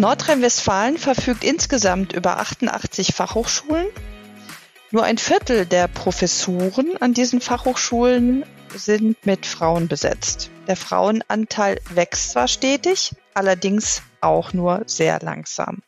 [0.00, 3.86] Nordrhein-Westfalen verfügt insgesamt über 88 Fachhochschulen.
[4.90, 10.50] Nur ein Viertel der Professuren an diesen Fachhochschulen sind mit Frauen besetzt.
[10.68, 15.82] Der Frauenanteil wächst zwar stetig, allerdings auch nur sehr langsam.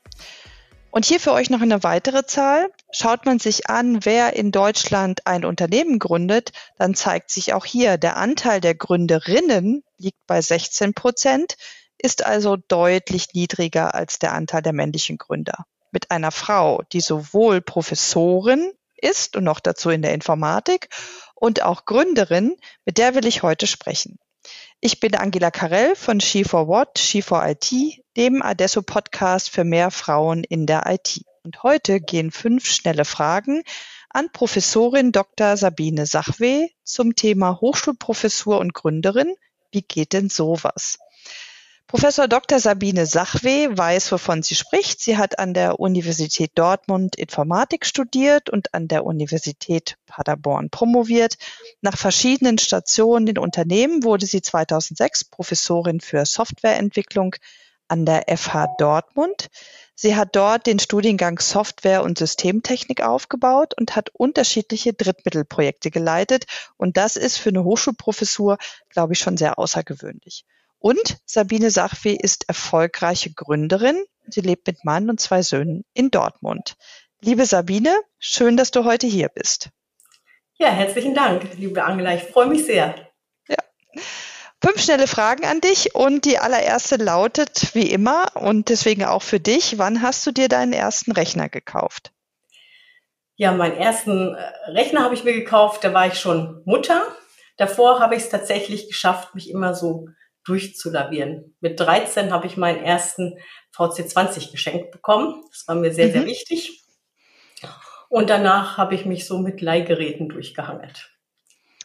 [0.91, 2.71] Und hier für euch noch eine weitere Zahl.
[2.91, 7.99] Schaut man sich an, wer in Deutschland ein Unternehmen gründet, dann zeigt sich auch hier,
[7.99, 11.57] der Anteil der Gründerinnen liegt bei 16 Prozent,
[11.99, 15.65] ist also deutlich niedriger als der Anteil der männlichen Gründer.
[15.91, 20.89] Mit einer Frau, die sowohl Professorin ist und noch dazu in der Informatik
[21.35, 24.19] und auch Gründerin, mit der will ich heute sprechen.
[24.81, 31.23] Ich bin Angela Karell von She4What, She4IT, dem Adesso-Podcast für mehr Frauen in der IT.
[31.43, 33.63] Und heute gehen fünf schnelle Fragen
[34.11, 35.57] an Professorin Dr.
[35.57, 39.35] Sabine Sachwe zum Thema Hochschulprofessur und Gründerin.
[39.73, 40.99] Wie geht denn sowas?
[41.89, 42.59] Professor Dr.
[42.61, 45.01] Sabine Sachwe weiß, wovon sie spricht.
[45.01, 51.39] Sie hat an der Universität Dortmund Informatik studiert und an der Universität Paderborn promoviert.
[51.81, 57.37] Nach verschiedenen Stationen in Unternehmen wurde sie 2006 Professorin für Softwareentwicklung
[57.89, 59.49] an der FH Dortmund.
[59.95, 66.45] Sie hat dort den Studiengang Software und Systemtechnik aufgebaut und hat unterschiedliche Drittmittelprojekte geleitet.
[66.77, 68.59] Und das ist für eine Hochschulprofessur,
[68.91, 70.45] glaube ich, schon sehr außergewöhnlich.
[70.79, 74.05] Und Sabine Sachwe ist erfolgreiche Gründerin.
[74.29, 76.77] Sie lebt mit Mann und zwei Söhnen in Dortmund.
[77.21, 79.71] Liebe Sabine, schön, dass du heute hier bist.
[80.55, 82.15] Ja, herzlichen Dank, liebe Angela.
[82.15, 82.95] Ich freue mich sehr.
[83.49, 83.57] Ja.
[84.63, 89.41] Fünf schnelle Fragen an dich und die allererste lautet wie immer und deswegen auch für
[89.41, 92.13] dich, wann hast du dir deinen ersten Rechner gekauft?
[93.37, 97.03] Ja, meinen ersten äh, Rechner habe ich mir gekauft, da war ich schon Mutter.
[97.57, 100.09] Davor habe ich es tatsächlich geschafft, mich immer so
[100.49, 101.55] durchzulavieren.
[101.61, 103.39] Mit 13 habe ich meinen ersten
[103.77, 105.45] VC20 geschenkt bekommen.
[105.51, 106.13] Das war mir sehr, mhm.
[106.13, 106.83] sehr wichtig.
[108.09, 111.11] Und danach habe ich mich so mit Leihgeräten durchgehangelt.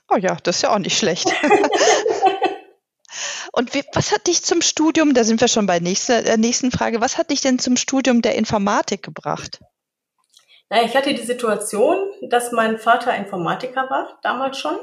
[0.10, 1.30] Oh ja, das ist ja auch nicht schlecht.
[3.52, 6.72] Und wie, was hat dich zum Studium, da sind wir schon bei nächster, der nächsten
[6.72, 9.60] Frage, was hat dich denn zum Studium der Informatik gebracht?
[10.70, 11.98] Na, ich hatte die Situation,
[12.30, 14.78] dass mein Vater Informatiker war, damals schon.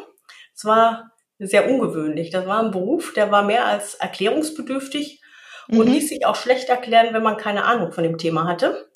[0.55, 1.10] Es war
[1.41, 2.31] sehr ungewöhnlich.
[2.31, 5.21] Das war ein Beruf, der war mehr als erklärungsbedürftig
[5.69, 5.81] mhm.
[5.81, 8.89] und ließ sich auch schlecht erklären, wenn man keine Ahnung von dem Thema hatte.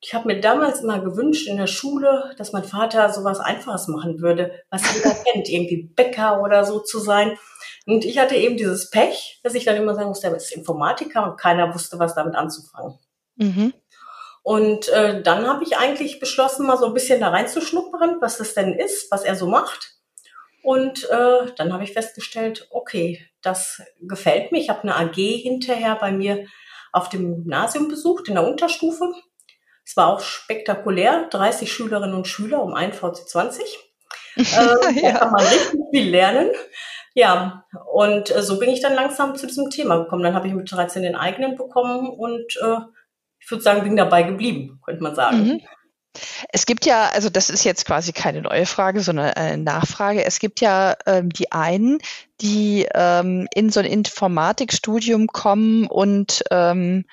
[0.00, 4.20] Ich habe mir damals immer gewünscht in der Schule, dass mein Vater sowas Einfaches machen
[4.20, 7.38] würde, was jeder kennt, irgendwie Bäcker oder so zu sein.
[7.86, 11.30] Und ich hatte eben dieses Pech, dass ich dann immer sagen musste, er ist Informatiker
[11.30, 12.98] und keiner wusste, was damit anzufangen.
[13.36, 13.72] Mhm.
[14.42, 18.52] Und äh, dann habe ich eigentlich beschlossen, mal so ein bisschen da reinzuschnuppern, was das
[18.52, 19.94] denn ist, was er so macht.
[20.64, 24.58] Und äh, dann habe ich festgestellt, okay, das gefällt mir.
[24.58, 26.46] Ich habe eine AG hinterher bei mir
[26.90, 29.12] auf dem Gymnasium besucht, in der Unterstufe.
[29.84, 33.60] Es war auch spektakulär, 30 Schülerinnen und Schüler um ein VC20.
[34.36, 34.42] äh,
[35.02, 35.12] ja.
[35.12, 36.50] Da kann man richtig viel lernen.
[37.12, 40.22] Ja, und äh, so bin ich dann langsam zu diesem Thema gekommen.
[40.22, 42.78] Dann habe ich mit 13 den eigenen bekommen und äh,
[43.38, 45.44] ich würde sagen, bin dabei geblieben, könnte man sagen.
[45.44, 45.60] Mhm.
[46.52, 50.24] Es gibt ja, also das ist jetzt quasi keine neue Frage, sondern eine Nachfrage.
[50.24, 51.98] Es gibt ja ähm, die einen,
[52.40, 57.04] die ähm, in so ein Informatikstudium kommen und ähm,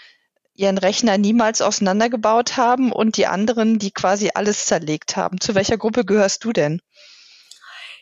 [0.54, 5.40] ihren Rechner niemals auseinandergebaut haben und die anderen, die quasi alles zerlegt haben.
[5.40, 6.82] Zu welcher Gruppe gehörst du denn?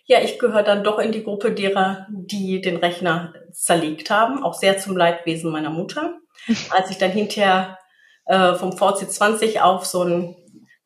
[0.06, 4.56] Ja, ich gehöre dann doch in die Gruppe derer, die den Rechner zerlegt haben, auch
[4.56, 6.18] sehr zum Leidwesen meiner Mutter.
[6.72, 7.78] Als ich dann hinterher
[8.26, 10.36] äh, vom VC20 auf so ein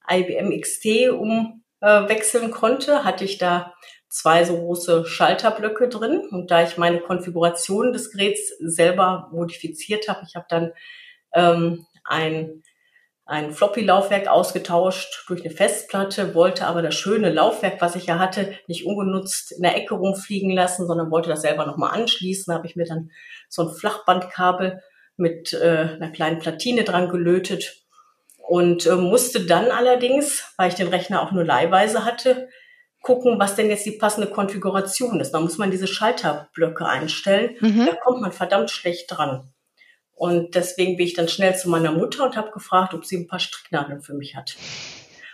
[0.10, 3.74] IBM XT umwechseln konnte, hatte ich da
[4.14, 6.22] zwei so große Schalterblöcke drin.
[6.30, 10.72] Und da ich meine Konfiguration des Geräts selber modifiziert habe, ich habe dann
[11.34, 12.62] ähm, ein,
[13.26, 18.54] ein Floppy-Laufwerk ausgetauscht durch eine Festplatte, wollte aber das schöne Laufwerk, was ich ja hatte,
[18.68, 22.54] nicht ungenutzt in der Ecke rumfliegen lassen, sondern wollte das selber nochmal anschließen.
[22.54, 23.10] Habe ich mir dann
[23.50, 24.80] so ein Flachbandkabel
[25.18, 27.83] mit äh, einer kleinen Platine dran gelötet
[28.48, 32.50] und äh, musste dann allerdings, weil ich den Rechner auch nur leihweise hatte,
[33.02, 35.32] gucken, was denn jetzt die passende Konfiguration ist.
[35.32, 37.56] Da muss man diese Schalterblöcke einstellen.
[37.60, 37.86] Mhm.
[37.86, 39.54] Da kommt man verdammt schlecht dran.
[40.14, 43.28] Und deswegen bin ich dann schnell zu meiner Mutter und habe gefragt, ob sie ein
[43.28, 44.56] paar Stricknadeln für mich hat.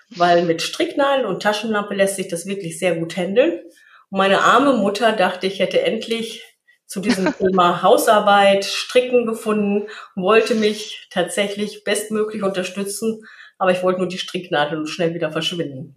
[0.09, 3.62] Weil mit Stricknadeln und Taschenlampe lässt sich das wirklich sehr gut handeln.
[4.09, 6.44] Und meine arme Mutter dachte, ich hätte endlich
[6.89, 13.24] zu diesem Thema Hausarbeit, Stricken gefunden, wollte mich tatsächlich bestmöglich unterstützen,
[13.59, 15.94] aber ich wollte nur die Stricknadel schnell wieder verschwinden.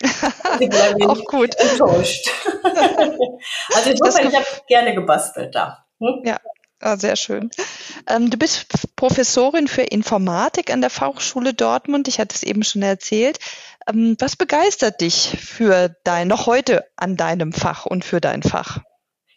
[1.06, 1.54] Auch gut.
[1.56, 2.30] Enttäuscht.
[3.74, 5.84] also insofern, ich habe gerne gebastelt da.
[6.00, 6.22] Hm?
[6.24, 6.38] Ja.
[6.82, 7.50] Ah, sehr schön.
[8.08, 12.08] Ähm, du bist Professorin für Informatik an der Fachhochschule Dortmund.
[12.08, 13.38] Ich hatte es eben schon erzählt.
[13.86, 18.78] Ähm, was begeistert dich für dein, noch heute an deinem Fach und für dein Fach?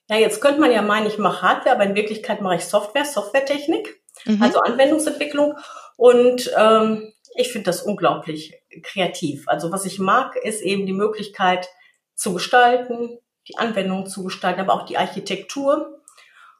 [0.09, 3.05] Ja, jetzt könnte man ja meinen, ich mache Hardware, aber in Wirklichkeit mache ich Software,
[3.05, 4.41] Softwaretechnik, mhm.
[4.41, 5.55] also Anwendungsentwicklung.
[5.95, 8.53] Und ähm, ich finde das unglaublich
[8.83, 9.47] kreativ.
[9.47, 11.69] Also was ich mag, ist eben die Möglichkeit
[12.15, 13.17] zu gestalten,
[13.47, 16.01] die Anwendung zu gestalten, aber auch die Architektur.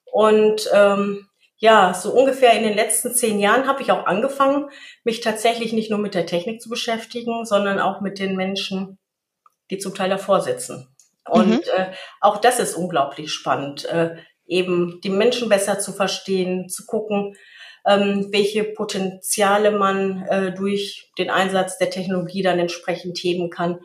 [0.06, 4.69] Und ähm, ja, so ungefähr in den letzten zehn Jahren habe ich auch angefangen,
[5.04, 8.98] mich tatsächlich nicht nur mit der Technik zu beschäftigen, sondern auch mit den Menschen,
[9.69, 10.93] die zum Teil davor sitzen.
[11.30, 11.62] Und mhm.
[11.75, 11.92] äh,
[12.22, 14.16] auch das ist unglaublich spannend, äh,
[14.46, 17.36] eben die Menschen besser zu verstehen, zu gucken,
[17.86, 23.80] ähm, welche Potenziale man äh, durch den Einsatz der Technologie dann entsprechend heben kann.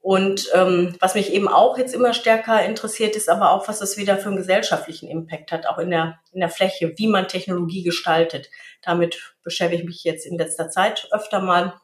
[0.00, 3.96] Und ähm, was mich eben auch jetzt immer stärker interessiert, ist aber auch, was das
[3.96, 7.84] wieder für einen gesellschaftlichen Impact hat, auch in der, in der Fläche, wie man Technologie
[7.84, 8.50] gestaltet.
[8.82, 11.80] Damit beschäftige ich mich jetzt in letzter Zeit öfter mal.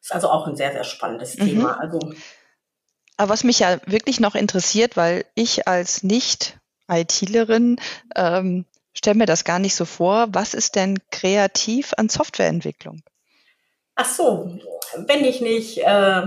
[0.00, 1.44] Ist also auch ein sehr, sehr spannendes mhm.
[1.46, 1.78] Thema.
[1.78, 2.00] Also
[3.16, 7.80] aber was mich ja wirklich noch interessiert, weil ich als Nicht-ITlerin
[8.14, 13.02] ähm, stelle mir das gar nicht so vor, was ist denn kreativ an Softwareentwicklung?
[13.94, 14.58] Ach so,
[15.06, 16.22] wenn ich nicht äh,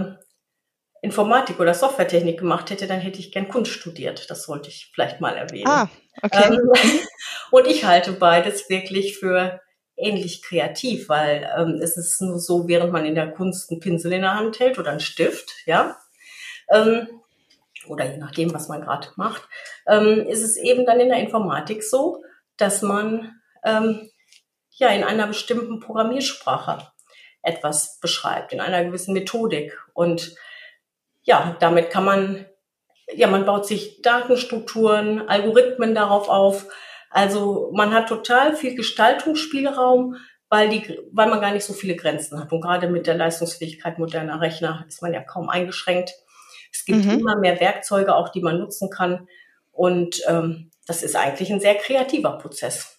[1.01, 4.29] Informatik oder Softwaretechnik gemacht hätte, dann hätte ich gern Kunst studiert.
[4.29, 5.67] Das sollte ich vielleicht mal erwähnen.
[5.67, 5.89] Ah,
[6.21, 6.53] okay.
[6.53, 6.59] Ähm,
[7.51, 9.61] und ich halte beides wirklich für
[9.95, 14.13] ähnlich kreativ, weil ähm, es ist nur so, während man in der Kunst einen Pinsel
[14.13, 15.97] in der Hand hält oder einen Stift, ja,
[16.71, 17.07] ähm,
[17.87, 19.47] oder je nachdem, was man gerade macht,
[19.87, 22.23] ähm, ist es eben dann in der Informatik so,
[22.57, 24.09] dass man ähm,
[24.71, 26.87] ja in einer bestimmten Programmiersprache
[27.41, 29.77] etwas beschreibt, in einer gewissen Methodik.
[29.93, 30.35] Und
[31.23, 32.45] ja, damit kann man,
[33.13, 36.67] ja, man baut sich Datenstrukturen, Algorithmen darauf auf.
[37.09, 40.17] Also man hat total viel Gestaltungsspielraum,
[40.49, 42.51] weil, die, weil man gar nicht so viele Grenzen hat.
[42.51, 46.13] Und gerade mit der Leistungsfähigkeit moderner Rechner ist man ja kaum eingeschränkt.
[46.71, 47.19] Es gibt mhm.
[47.19, 49.27] immer mehr Werkzeuge, auch die man nutzen kann.
[49.71, 52.97] Und ähm, das ist eigentlich ein sehr kreativer Prozess.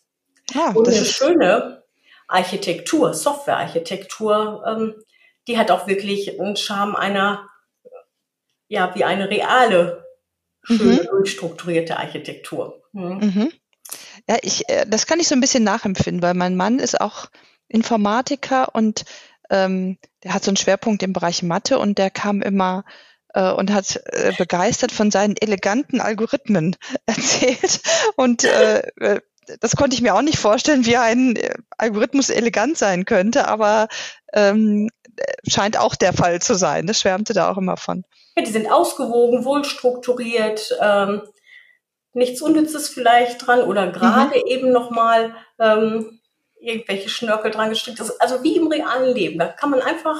[0.53, 1.85] Ja, und eine schöne
[2.29, 4.95] Architektur, Softwarearchitektur, ähm,
[5.47, 7.49] die hat auch wirklich einen Charme einer,
[8.69, 10.05] ja, wie eine reale,
[10.63, 11.07] schöne, mhm.
[11.11, 12.83] durchstrukturierte Architektur.
[12.93, 13.19] Mhm.
[13.19, 13.53] Mhm.
[14.29, 17.27] Ja, ich, äh, das kann ich so ein bisschen nachempfinden, weil mein Mann ist auch
[17.69, 19.05] Informatiker und
[19.51, 22.85] ähm, der hat so einen Schwerpunkt im Bereich Mathe und der kam immer
[23.35, 27.81] äh, und hat äh, begeistert von seinen eleganten Algorithmen erzählt.
[28.17, 29.21] Und äh, äh,
[29.61, 33.88] das konnte ich mir auch nicht vorstellen, wie ein äh, Algorithmus elegant sein könnte, aber
[34.32, 34.91] ähm,
[35.47, 36.87] scheint auch der Fall zu sein.
[36.87, 38.05] Das schwärmte da auch immer von.
[38.37, 41.23] Ja, die sind ausgewogen, wohl strukturiert, ähm,
[42.12, 44.47] nichts Unnützes vielleicht dran oder gerade mhm.
[44.47, 46.21] eben nochmal ähm,
[46.61, 48.00] irgendwelche Schnörkel dran gestrickt.
[48.19, 49.38] Also wie im realen Leben.
[49.38, 50.17] Da kann man einfach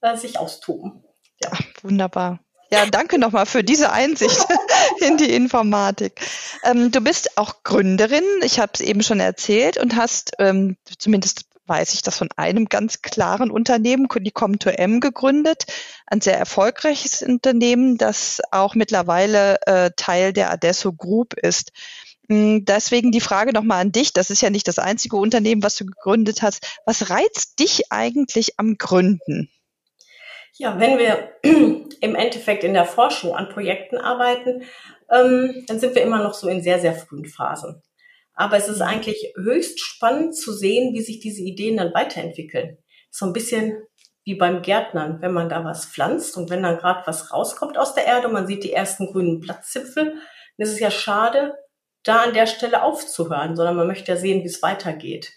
[0.00, 1.04] äh, sich austoben.
[1.42, 1.50] Ja.
[1.82, 2.40] Wunderbar.
[2.70, 4.46] Ja, danke nochmal für diese Einsicht
[5.00, 6.20] in die Informatik.
[6.64, 11.46] Ähm, du bist auch Gründerin, ich habe es eben schon erzählt, und hast ähm, zumindest
[11.66, 15.66] weiß ich das von einem ganz klaren Unternehmen, die Com2M, gegründet.
[16.06, 21.72] Ein sehr erfolgreiches Unternehmen, das auch mittlerweile äh, Teil der Adesso Group ist.
[22.28, 24.12] Hm, deswegen die Frage nochmal an dich.
[24.12, 26.80] Das ist ja nicht das einzige Unternehmen, was du gegründet hast.
[26.84, 29.50] Was reizt dich eigentlich am Gründen?
[30.56, 34.62] Ja, wenn wir im Endeffekt in der Forschung an Projekten arbeiten,
[35.10, 37.82] ähm, dann sind wir immer noch so in sehr, sehr frühen Phasen.
[38.34, 38.86] Aber es ist mhm.
[38.86, 42.78] eigentlich höchst spannend zu sehen, wie sich diese Ideen dann weiterentwickeln.
[43.10, 43.82] So ein bisschen
[44.24, 47.94] wie beim Gärtnern, wenn man da was pflanzt und wenn dann gerade was rauskommt aus
[47.94, 51.54] der Erde und man sieht die ersten grünen Blattzipfel, dann ist es ja schade,
[52.04, 55.32] da an der Stelle aufzuhören, sondern man möchte ja sehen, wie es weitergeht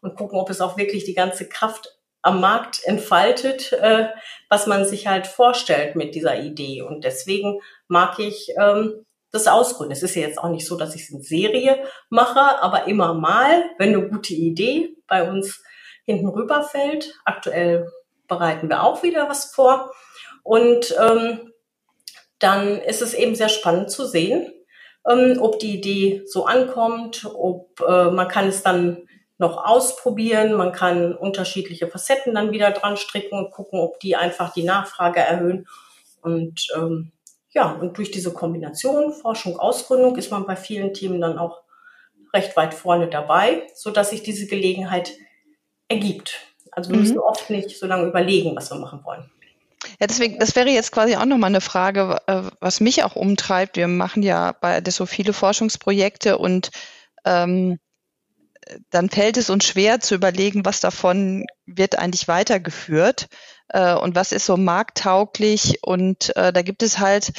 [0.00, 4.08] und gucken, ob es auch wirklich die ganze Kraft am Markt entfaltet, äh,
[4.48, 6.82] was man sich halt vorstellt mit dieser Idee.
[6.82, 9.92] Und deswegen mag ich ähm, das ausgründen.
[9.92, 13.14] Es ist ja jetzt auch nicht so, dass ich es in Serie mache, aber immer
[13.14, 15.62] mal, wenn eine gute Idee bei uns
[16.04, 17.14] hinten rüberfällt.
[17.24, 17.90] Aktuell
[18.28, 19.92] bereiten wir auch wieder was vor.
[20.42, 21.52] Und ähm,
[22.38, 24.52] dann ist es eben sehr spannend zu sehen,
[25.08, 29.08] ähm, ob die Idee so ankommt, ob äh, man kann es dann
[29.42, 30.54] noch ausprobieren.
[30.54, 35.20] Man kann unterschiedliche Facetten dann wieder dran stricken und gucken, ob die einfach die Nachfrage
[35.20, 35.66] erhöhen.
[36.22, 37.12] Und ähm,
[37.50, 41.60] ja, und durch diese Kombination Forschung, Ausgründung ist man bei vielen Themen dann auch
[42.32, 45.12] recht weit vorne dabei, so dass sich diese Gelegenheit
[45.88, 46.38] ergibt.
[46.70, 47.02] Also wir mhm.
[47.02, 49.30] müssen oft nicht so lange überlegen, was wir machen wollen.
[50.00, 53.76] Ja, deswegen, das wäre jetzt quasi auch nochmal eine Frage, äh, was mich auch umtreibt.
[53.76, 56.70] Wir machen ja bei so viele Forschungsprojekte und
[57.24, 57.78] ähm,
[58.90, 63.28] dann fällt es uns schwer zu überlegen, was davon wird eigentlich weitergeführt
[63.68, 65.78] äh, und was ist so markttauglich.
[65.82, 67.32] Und äh, da gibt es halt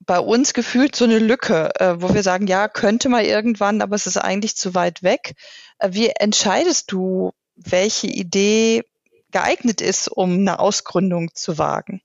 [0.00, 3.96] bei uns gefühlt so eine Lücke, äh, wo wir sagen, ja, könnte mal irgendwann, aber
[3.96, 5.34] es ist eigentlich zu weit weg.
[5.78, 8.84] Äh, wie entscheidest du, welche Idee
[9.32, 12.02] geeignet ist, um eine Ausgründung zu wagen?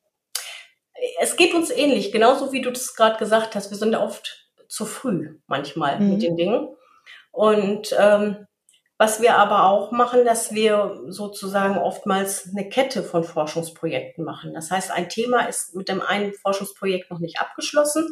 [1.19, 3.71] Es geht uns ähnlich, genauso wie du das gerade gesagt hast.
[3.71, 6.09] Wir sind oft zu früh manchmal mhm.
[6.11, 6.69] mit den Dingen.
[7.31, 8.47] Und ähm,
[8.97, 14.53] was wir aber auch machen, dass wir sozusagen oftmals eine Kette von Forschungsprojekten machen.
[14.53, 18.07] Das heißt, ein Thema ist mit dem einen Forschungsprojekt noch nicht abgeschlossen,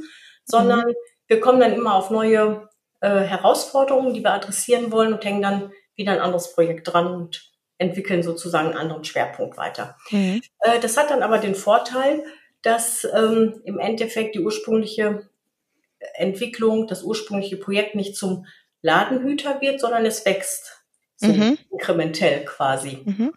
[0.46, 0.94] sondern mhm.
[1.28, 2.68] wir kommen dann immer auf neue
[3.02, 7.52] äh, Herausforderungen, die wir adressieren wollen und hängen dann wieder ein anderes Projekt dran und
[7.78, 9.96] entwickeln sozusagen einen anderen Schwerpunkt weiter.
[10.10, 10.42] Mhm.
[10.62, 12.24] Äh, das hat dann aber den Vorteil,
[12.64, 15.30] dass ähm, im Endeffekt die ursprüngliche
[16.14, 18.46] Entwicklung, das ursprüngliche Projekt nicht zum
[18.82, 20.84] Ladenhüter wird, sondern es wächst
[21.18, 21.58] so mhm.
[21.72, 23.02] inkrementell quasi.
[23.04, 23.34] Mhm.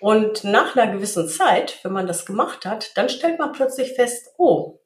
[0.00, 4.30] Und nach einer gewissen Zeit, wenn man das gemacht hat, dann stellt man plötzlich fest,
[4.38, 4.78] oh,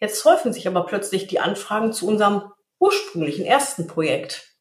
[0.00, 4.52] jetzt häufen sich aber plötzlich die Anfragen zu unserem ursprünglichen ersten Projekt.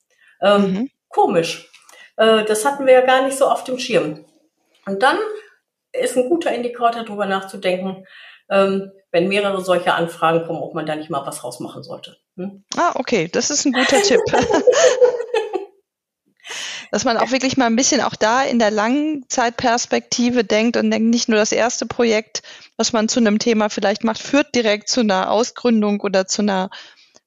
[0.41, 0.89] Ähm, mhm.
[1.09, 1.71] Komisch.
[2.17, 4.25] Äh, das hatten wir ja gar nicht so auf dem Schirm.
[4.85, 5.17] Und dann
[5.91, 8.05] ist ein guter Indikator, darüber nachzudenken,
[8.49, 12.17] ähm, wenn mehrere solche Anfragen kommen, ob man da nicht mal was rausmachen sollte.
[12.37, 12.63] Hm?
[12.75, 14.21] Ah, okay, das ist ein guter Tipp.
[16.91, 21.09] Dass man auch wirklich mal ein bisschen auch da in der Langzeitperspektive denkt und denkt,
[21.09, 22.43] nicht nur das erste Projekt,
[22.77, 26.69] was man zu einem Thema vielleicht macht, führt direkt zu einer Ausgründung oder zu einer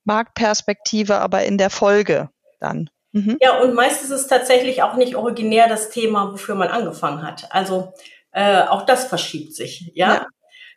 [0.04, 2.90] Marktperspektive, aber in der Folge dann.
[3.12, 3.38] Mhm.
[3.40, 7.46] Ja, und meistens ist es tatsächlich auch nicht originär das Thema, wofür man angefangen hat.
[7.50, 7.92] Also
[8.32, 9.90] äh, auch das verschiebt sich.
[9.94, 10.26] Ja.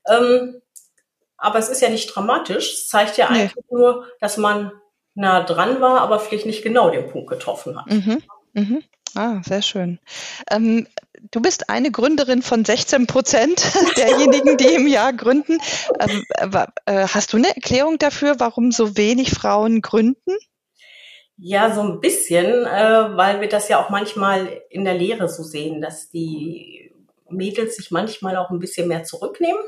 [0.07, 0.17] ja.
[0.17, 0.61] Ähm,
[1.41, 2.73] aber es ist ja nicht dramatisch.
[2.73, 3.41] Es zeigt ja nee.
[3.41, 4.71] eigentlich nur, dass man
[5.15, 7.87] nah dran war, aber vielleicht nicht genau den Punkt getroffen hat.
[7.87, 8.21] Mhm.
[8.53, 8.83] Mhm.
[9.15, 9.99] Ah, sehr schön.
[10.49, 10.87] Ähm,
[11.31, 13.61] du bist eine Gründerin von 16 Prozent
[13.97, 15.57] derjenigen, die im Jahr gründen.
[15.99, 16.23] Ähm,
[16.85, 20.37] äh, hast du eine Erklärung dafür, warum so wenig Frauen gründen?
[21.37, 25.43] Ja, so ein bisschen, äh, weil wir das ja auch manchmal in der Lehre so
[25.43, 26.93] sehen, dass die
[27.29, 29.61] Mädels sich manchmal auch ein bisschen mehr zurücknehmen.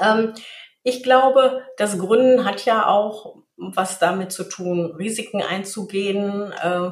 [0.00, 0.34] Ähm,
[0.82, 6.90] ich glaube, das Gründen hat ja auch was damit zu tun, Risiken einzugehen, äh,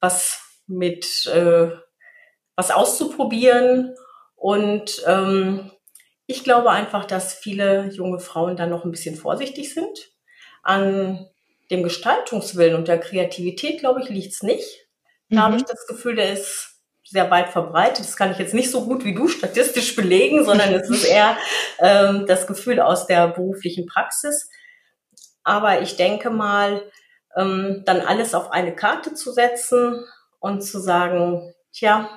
[0.00, 1.70] was mit äh,
[2.54, 3.94] was auszuprobieren.
[4.36, 5.70] Und ähm,
[6.26, 10.10] ich glaube einfach, dass viele junge Frauen dann noch ein bisschen vorsichtig sind.
[10.62, 11.26] An
[11.70, 14.86] dem Gestaltungswillen und der Kreativität, glaube ich, liegt es nicht.
[15.28, 15.42] Da mhm.
[15.42, 16.71] habe ich das Gefühl, der ist
[17.12, 18.00] sehr weit verbreitet.
[18.00, 21.36] Das kann ich jetzt nicht so gut wie du statistisch belegen, sondern es ist eher
[21.78, 24.50] ähm, das Gefühl aus der beruflichen Praxis.
[25.44, 26.82] Aber ich denke mal,
[27.36, 30.04] ähm, dann alles auf eine Karte zu setzen
[30.40, 32.08] und zu sagen, tja,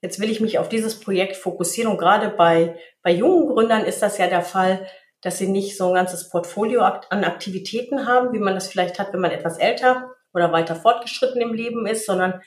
[0.00, 1.90] jetzt will ich mich auf dieses Projekt fokussieren.
[1.90, 4.86] Und gerade bei, bei jungen Gründern ist das ja der Fall,
[5.20, 9.12] dass sie nicht so ein ganzes Portfolio an Aktivitäten haben, wie man das vielleicht hat,
[9.12, 12.42] wenn man etwas älter oder weiter fortgeschritten im Leben ist, sondern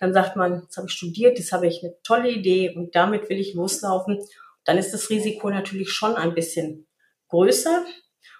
[0.00, 3.28] dann sagt man, jetzt habe ich studiert, jetzt habe ich eine tolle Idee und damit
[3.28, 4.18] will ich loslaufen.
[4.64, 6.86] Dann ist das Risiko natürlich schon ein bisschen
[7.28, 7.84] größer.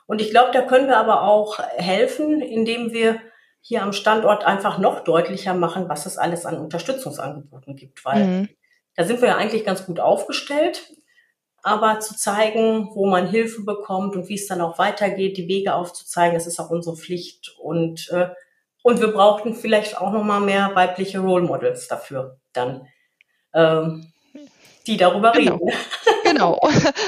[0.07, 3.21] Und ich glaube, da können wir aber auch helfen, indem wir
[3.61, 8.49] hier am Standort einfach noch deutlicher machen, was es alles an Unterstützungsangeboten gibt, weil mhm.
[8.97, 10.91] da sind wir ja eigentlich ganz gut aufgestellt.
[11.63, 15.75] Aber zu zeigen, wo man Hilfe bekommt und wie es dann auch weitergeht, die Wege
[15.75, 17.55] aufzuzeigen, das ist auch unsere Pflicht.
[17.59, 18.31] Und äh,
[18.83, 22.87] und wir brauchten vielleicht auch noch mal mehr weibliche Role Models dafür dann,
[23.55, 24.13] ähm,
[24.87, 25.57] die darüber genau.
[25.57, 25.73] reden.
[26.23, 26.61] Genau.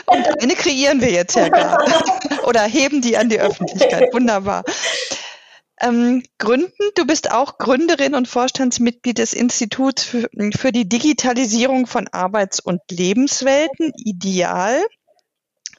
[0.07, 1.85] Und eine kreieren wir jetzt ja gerade.
[2.45, 4.13] Oder heben die an die Öffentlichkeit.
[4.13, 4.65] Wunderbar.
[5.81, 12.09] Ähm, Gründen, du bist auch Gründerin und Vorstandsmitglied des Instituts für, für die Digitalisierung von
[12.09, 14.83] Arbeits- und Lebenswelten, Ideal.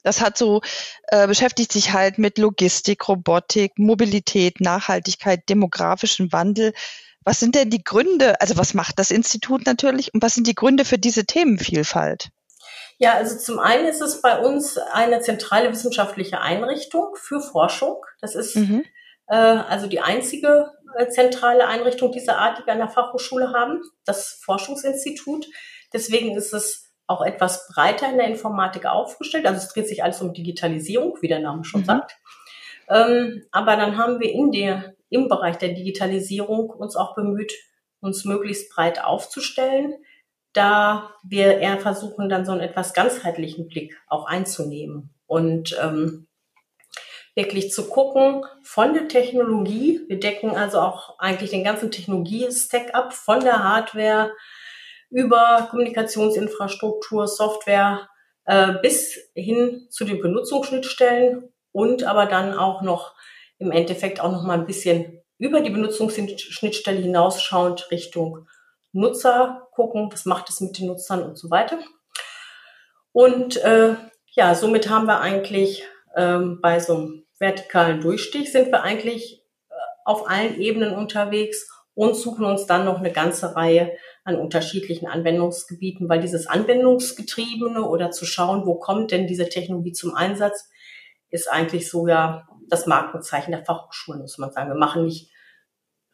[0.03, 0.61] Das hat so,
[1.07, 6.73] äh, beschäftigt sich halt mit Logistik, Robotik, Mobilität, Nachhaltigkeit, demografischen Wandel.
[7.23, 10.55] Was sind denn die Gründe, also was macht das Institut natürlich und was sind die
[10.55, 12.29] Gründe für diese Themenvielfalt?
[12.97, 18.05] Ja, also zum einen ist es bei uns eine zentrale wissenschaftliche Einrichtung für Forschung.
[18.21, 18.83] Das ist mhm.
[19.27, 23.81] äh, also die einzige äh, zentrale Einrichtung dieser Art, die wir an der Fachhochschule haben,
[24.05, 25.47] das Forschungsinstitut.
[25.91, 29.45] Deswegen ist es auch etwas breiter in der Informatik aufgestellt.
[29.45, 31.85] Also es dreht sich alles um Digitalisierung, wie der Name schon mhm.
[31.85, 32.17] sagt.
[32.89, 37.53] Ähm, aber dann haben wir in der, im Bereich der Digitalisierung uns auch bemüht,
[38.01, 39.95] uns möglichst breit aufzustellen.
[40.53, 46.27] da wir eher versuchen, dann so einen etwas ganzheitlichen Blick auch einzunehmen und ähm,
[47.35, 50.01] wirklich zu gucken von der Technologie.
[50.07, 54.31] Wir decken also auch eigentlich den ganzen Technologie-Stack ab, von der Hardware
[55.13, 58.09] über Kommunikationsinfrastruktur, Software
[58.45, 63.15] äh, bis hin zu den Benutzungsschnittstellen und aber dann auch noch
[63.59, 68.47] im Endeffekt auch noch mal ein bisschen über die Benutzungsschnittstelle hinausschauend Richtung
[68.91, 71.79] Nutzer gucken, was macht es mit den Nutzern und so weiter.
[73.11, 73.95] Und äh,
[74.31, 75.83] ja, somit haben wir eigentlich
[76.15, 79.73] ähm, bei so einem vertikalen Durchstich sind wir eigentlich äh,
[80.05, 86.09] auf allen Ebenen unterwegs und suchen uns dann noch eine ganze Reihe an unterschiedlichen Anwendungsgebieten,
[86.09, 90.69] weil dieses Anwendungsgetriebene oder zu schauen, wo kommt denn diese Technologie zum Einsatz,
[91.29, 94.69] ist eigentlich so ja das Markenzeichen der Fachhochschulen, muss man sagen.
[94.69, 95.31] Wir machen nicht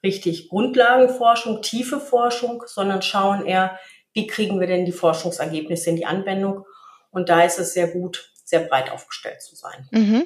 [0.04, 3.78] richtig Grundlagenforschung, tiefe Forschung, sondern schauen eher,
[4.14, 6.66] wie kriegen wir denn die Forschungsergebnisse in die Anwendung.
[7.12, 9.88] Und da ist es sehr gut, sehr breit aufgestellt zu sein.
[9.92, 10.26] Mhm.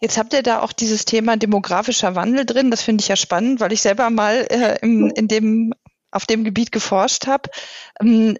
[0.00, 2.70] Jetzt habt ihr da auch dieses Thema demografischer Wandel drin.
[2.70, 5.74] Das finde ich ja spannend, weil ich selber mal äh, im, in dem,
[6.10, 7.50] auf dem Gebiet geforscht habe.
[8.00, 8.38] Ähm,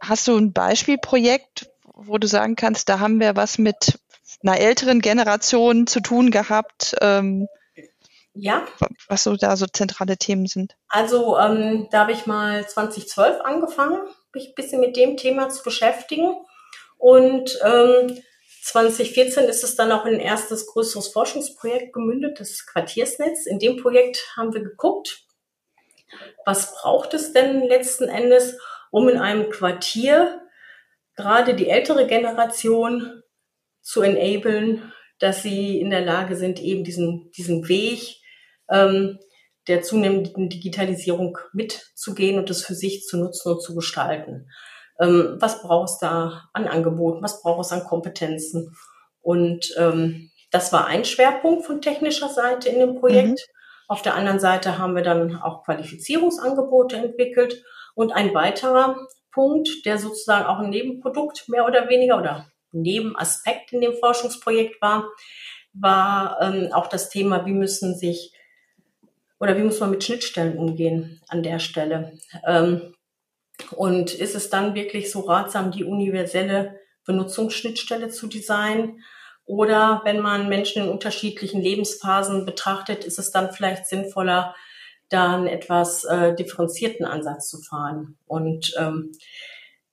[0.00, 3.98] hast du ein Beispielprojekt, wo du sagen kannst, da haben wir was mit
[4.42, 6.96] einer älteren Generation zu tun gehabt?
[7.00, 7.46] Ähm,
[8.32, 8.64] ja.
[9.08, 10.76] Was so da so zentrale Themen sind.
[10.88, 14.00] Also ähm, da habe ich mal 2012 angefangen,
[14.32, 16.36] mich ein bisschen mit dem Thema zu beschäftigen.
[16.96, 18.22] Und ähm,
[18.62, 23.46] 2014 ist es dann auch in ein erstes größeres Forschungsprojekt gemündet, das Quartiersnetz.
[23.46, 25.24] In dem Projekt haben wir geguckt,
[26.44, 28.58] was braucht es denn letzten Endes,
[28.90, 30.40] um in einem Quartier
[31.16, 33.22] gerade die ältere Generation
[33.80, 38.20] zu enablen, dass sie in der Lage sind, eben diesen, diesen Weg
[38.70, 39.18] ähm,
[39.68, 44.48] der zunehmenden Digitalisierung mitzugehen und es für sich zu nutzen und zu gestalten.
[45.00, 47.22] Ähm, was braucht es da an Angeboten?
[47.22, 48.76] Was braucht es an Kompetenzen?
[49.22, 53.28] Und ähm, das war ein Schwerpunkt von technischer Seite in dem Projekt.
[53.28, 53.36] Mhm.
[53.88, 57.62] Auf der anderen Seite haben wir dann auch Qualifizierungsangebote entwickelt.
[57.94, 58.96] Und ein weiterer
[59.32, 65.08] Punkt, der sozusagen auch ein Nebenprodukt mehr oder weniger oder Nebenaspekt in dem Forschungsprojekt war,
[65.72, 68.32] war ähm, auch das Thema, wie müssen sich
[69.38, 72.18] oder wie muss man mit Schnittstellen umgehen an der Stelle?
[72.46, 72.94] Ähm,
[73.72, 79.02] und ist es dann wirklich so ratsam, die universelle Benutzungsschnittstelle zu designen?
[79.44, 84.54] Oder wenn man Menschen in unterschiedlichen Lebensphasen betrachtet, ist es dann vielleicht sinnvoller,
[85.08, 88.16] da einen etwas äh, differenzierten Ansatz zu fahren?
[88.26, 89.12] Und ähm,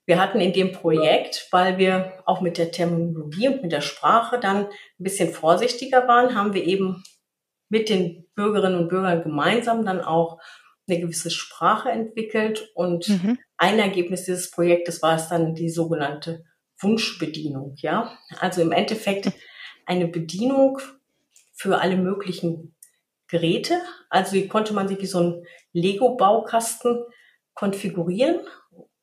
[0.06, 4.40] wir hatten in dem Projekt, weil wir auch mit der Terminologie und mit der Sprache
[4.40, 4.70] dann ein
[5.04, 7.04] bisschen vorsichtiger waren, haben wir eben
[7.68, 10.40] mit den Bürgerinnen und Bürgern gemeinsam dann auch
[10.88, 12.70] eine gewisse Sprache entwickelt.
[12.76, 13.40] Und mhm.
[13.58, 16.46] ein Ergebnis dieses Projektes war es dann die sogenannte
[16.80, 17.76] Wunschbedienung.
[17.78, 19.32] Ja, also im Endeffekt
[19.86, 20.80] eine Bedienung
[21.54, 22.76] für alle möglichen
[23.28, 23.82] Geräte.
[24.10, 27.04] Also hier konnte man sich wie so ein Lego-Baukasten
[27.54, 28.42] konfigurieren.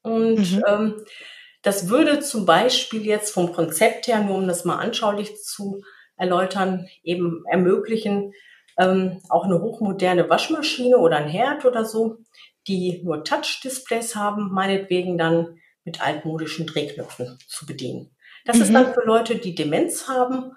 [0.03, 0.63] Und mhm.
[0.67, 1.05] ähm,
[1.63, 5.83] das würde zum Beispiel jetzt vom Konzept her, nur um das mal anschaulich zu
[6.17, 8.33] erläutern, eben ermöglichen,
[8.79, 12.19] ähm, auch eine hochmoderne Waschmaschine oder ein Herd oder so,
[12.67, 18.11] die nur Touch-Displays haben, meinetwegen dann mit altmodischen Drehknöpfen zu bedienen.
[18.45, 18.63] Das mhm.
[18.63, 20.53] ist dann für Leute, die Demenz haben,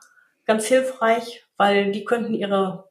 [0.45, 2.88] ganz hilfreich, weil die könnten ihre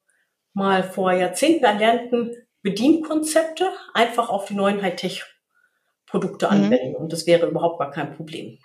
[0.52, 6.52] mal vor Jahrzehnten erlernten Bedienkonzepte einfach auf die neuen Hightech-Produkte mhm.
[6.52, 6.96] anwenden.
[6.96, 8.58] Und das wäre überhaupt gar kein Problem.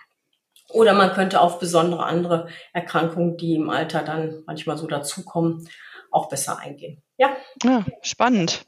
[0.70, 5.68] Oder man könnte auf besondere andere Erkrankungen, die im Alter dann manchmal so dazukommen,
[6.12, 7.02] auch besser eingehen.
[7.16, 7.36] Ja.
[7.64, 8.64] ja spannend.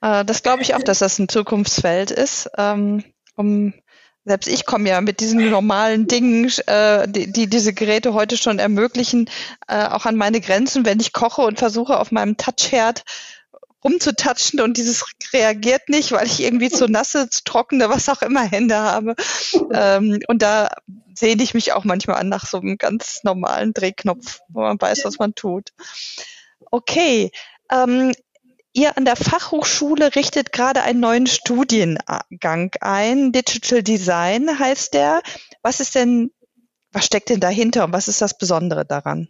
[0.00, 2.50] Äh, das glaube ich auch, dass das ein Zukunftsfeld ist.
[2.56, 3.04] Ähm,
[3.36, 3.74] um,
[4.24, 8.58] selbst ich komme ja mit diesen normalen Dingen, äh, die, die diese Geräte heute schon
[8.58, 9.30] ermöglichen,
[9.68, 13.04] äh, auch an meine Grenzen, wenn ich koche und versuche auf meinem Touchherd
[13.84, 18.42] rumzutatschen und dieses reagiert nicht, weil ich irgendwie zu nasse, zu trockene, was auch immer
[18.42, 19.14] Hände habe.
[19.72, 20.68] Ähm, und da
[21.14, 25.04] sehne ich mich auch manchmal an nach so einem ganz normalen Drehknopf, wo man weiß,
[25.04, 25.70] was man tut.
[26.70, 27.30] Okay.
[27.70, 28.12] Ähm,
[28.72, 33.32] ihr an der Fachhochschule richtet gerade einen neuen Studiengang ein.
[33.32, 35.22] Digital Design heißt der.
[35.62, 36.30] Was ist denn,
[36.92, 39.28] was steckt denn dahinter und was ist das Besondere daran?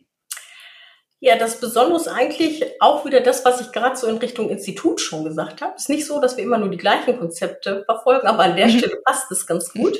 [1.20, 5.01] Ja, das Besondere ist eigentlich auch wieder das, was ich gerade so in Richtung Institut
[5.01, 5.72] schon gesagt habe.
[5.77, 8.68] Es ist nicht so, dass wir immer nur die gleichen Konzepte verfolgen, aber an der
[8.68, 8.79] mhm.
[8.79, 9.98] Stelle passt es ganz gut.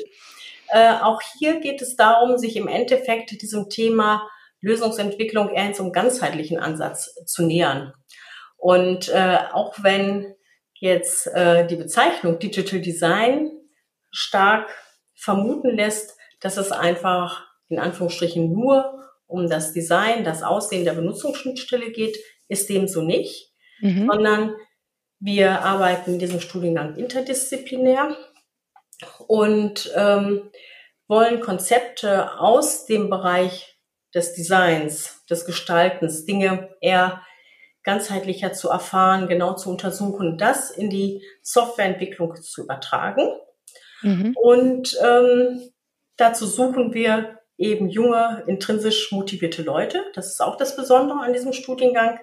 [0.69, 4.29] Äh, auch hier geht es darum, sich im Endeffekt diesem Thema
[4.61, 7.93] Lösungsentwicklung eher in so einem ganzheitlichen Ansatz zu nähern.
[8.57, 10.35] Und äh, auch wenn
[10.73, 13.51] jetzt äh, die Bezeichnung Digital Design
[14.11, 14.69] stark
[15.15, 21.91] vermuten lässt, dass es einfach in Anführungsstrichen nur um das Design, das Aussehen der Benutzungsschnittstelle
[21.91, 22.17] geht,
[22.47, 24.09] ist dem so nicht, mhm.
[24.11, 24.55] sondern
[25.19, 28.17] wir arbeiten in diesem Studiengang interdisziplinär
[29.27, 30.49] und ähm,
[31.07, 33.68] wollen Konzepte aus dem Bereich
[34.13, 37.21] des Designs, des Gestaltens, Dinge eher
[37.83, 43.27] ganzheitlicher zu erfahren, genau zu untersuchen, das in die Softwareentwicklung zu übertragen.
[44.01, 44.35] Mhm.
[44.35, 45.71] Und ähm,
[46.17, 50.03] dazu suchen wir eben junge, intrinsisch motivierte Leute.
[50.13, 52.19] Das ist auch das Besondere an diesem Studiengang.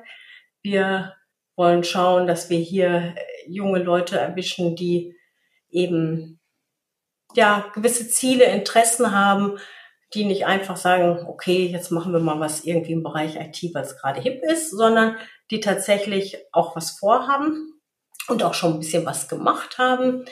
[0.62, 1.14] Wir
[1.56, 3.14] wollen schauen, dass wir hier
[3.46, 5.14] junge Leute erwischen, die
[5.70, 6.40] eben
[7.34, 9.58] ja gewisse Ziele, Interessen haben,
[10.16, 13.86] die nicht einfach sagen, okay, jetzt machen wir mal was irgendwie im Bereich IT, weil
[14.00, 15.16] gerade hip ist, sondern
[15.50, 17.80] die tatsächlich auch was vorhaben
[18.28, 20.24] und auch schon ein bisschen was gemacht haben,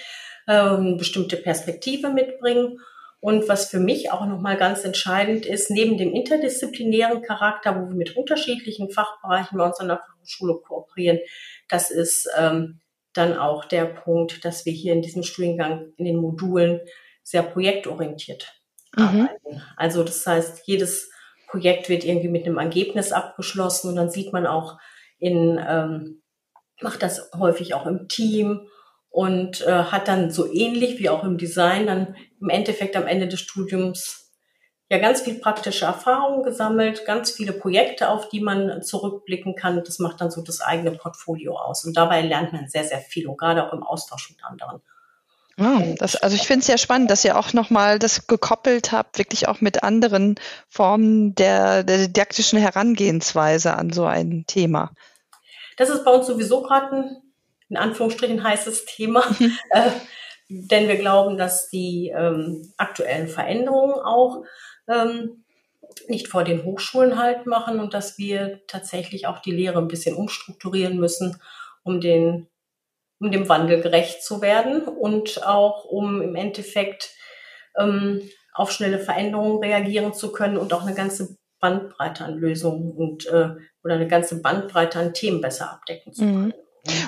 [0.49, 2.81] ähm, bestimmte Perspektive mitbringen.
[3.21, 7.97] Und was für mich auch nochmal ganz entscheidend ist, neben dem interdisziplinären Charakter, wo wir
[7.97, 11.21] mit unterschiedlichen Fachbereichen bei uns an der Fachhochschule kooperieren,
[11.69, 12.81] das ist ähm,
[13.15, 16.81] dann auch der Punkt, dass wir hier in diesem Studiengang in den Modulen
[17.23, 18.64] sehr projektorientiert
[18.97, 19.05] mhm.
[19.05, 19.63] arbeiten.
[19.77, 21.11] Also das heißt, jedes
[21.49, 24.79] Projekt wird irgendwie mit einem Ergebnis abgeschlossen und dann sieht man auch
[25.19, 26.23] in, ähm,
[26.81, 28.69] macht das häufig auch im Team
[29.11, 33.29] und äh, hat dann so ähnlich wie auch im Design dann im Endeffekt am Ende
[33.29, 34.25] des Studiums
[34.91, 39.83] ja ganz viel praktische Erfahrungen gesammelt, ganz viele Projekte, auf die man zurückblicken kann.
[39.85, 41.85] Das macht dann so das eigene Portfolio aus.
[41.85, 44.83] Und dabei lernt man sehr, sehr viel und gerade auch im Austausch mit anderen.
[45.59, 49.19] Oh, das, also ich finde es sehr spannend, dass ihr auch nochmal das gekoppelt habt,
[49.19, 50.35] wirklich auch mit anderen
[50.69, 54.91] Formen der, der didaktischen Herangehensweise an so ein Thema.
[55.77, 57.23] Das ist bei uns sowieso gerade ein,
[57.69, 59.25] in Anführungsstrichen, heißes Thema,
[59.71, 59.91] äh,
[60.49, 64.43] denn wir glauben, dass die ähm, aktuellen Veränderungen auch
[64.89, 65.45] ähm,
[66.09, 70.17] nicht vor den Hochschulen halt machen und dass wir tatsächlich auch die Lehre ein bisschen
[70.17, 71.41] umstrukturieren müssen,
[71.85, 72.49] um den
[73.21, 77.11] um dem Wandel gerecht zu werden und auch um im Endeffekt
[77.79, 83.27] ähm, auf schnelle Veränderungen reagieren zu können und auch eine ganze Bandbreite an Lösungen und
[83.27, 83.51] äh,
[83.83, 86.47] oder eine ganze Bandbreite an Themen besser abdecken zu können.
[86.47, 86.55] Mhm.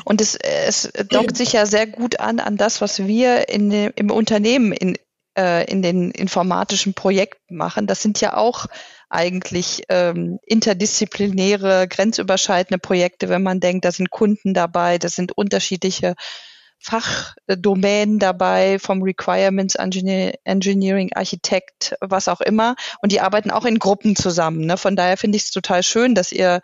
[0.05, 4.11] Und es, es dockt sich ja sehr gut an an das, was wir in, im
[4.11, 4.97] Unternehmen in,
[5.37, 7.87] äh, in den informatischen Projekten machen.
[7.87, 8.66] Das sind ja auch
[9.09, 16.14] eigentlich ähm, interdisziplinäre, grenzüberschreitende Projekte, wenn man denkt, da sind Kunden dabei, da sind unterschiedliche
[16.79, 22.77] Fachdomänen dabei, vom Requirements Engineering, Architekt, was auch immer.
[23.01, 24.66] Und die arbeiten auch in Gruppen zusammen.
[24.66, 24.77] Ne?
[24.77, 26.61] Von daher finde ich es total schön, dass ihr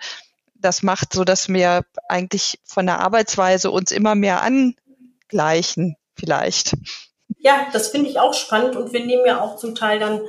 [0.54, 6.74] das macht, so dass wir eigentlich von der Arbeitsweise uns immer mehr angleichen, vielleicht.
[7.38, 10.20] Ja, das finde ich auch spannend und wir nehmen ja auch zum Teil dann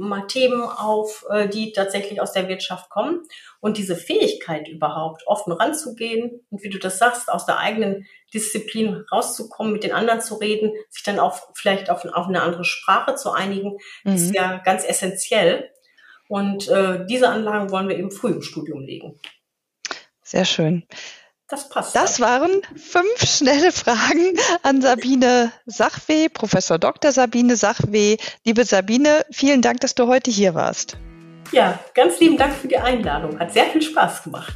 [0.00, 3.22] mal Themen auf, äh, die tatsächlich aus der Wirtschaft kommen.
[3.60, 9.04] Und diese Fähigkeit überhaupt, offen ranzugehen und wie du das sagst, aus der eigenen Disziplin
[9.12, 13.16] rauszukommen, mit den anderen zu reden, sich dann auch vielleicht auf, auf eine andere Sprache
[13.16, 14.14] zu einigen, mhm.
[14.14, 15.70] ist ja ganz essentiell.
[16.28, 19.18] Und äh, diese Anlagen wollen wir eben früh im Studium legen.
[20.22, 20.86] Sehr schön.
[21.50, 21.96] Das passt.
[21.96, 27.10] Das waren fünf schnelle Fragen an Sabine Sachweh, Professor Dr.
[27.10, 28.18] Sabine Sachweh.
[28.44, 30.96] Liebe Sabine, vielen Dank, dass du heute hier warst.
[31.50, 33.40] Ja, ganz lieben Dank für die Einladung.
[33.40, 34.54] Hat sehr viel Spaß gemacht.